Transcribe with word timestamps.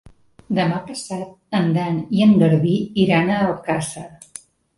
Demà 0.59 0.77
passat 0.87 1.59
en 1.59 1.69
Dan 1.75 1.99
i 2.21 2.25
en 2.27 2.33
Garbí 2.45 2.73
iran 3.05 3.31
a 3.35 3.37
Alcàsser. 3.51 4.09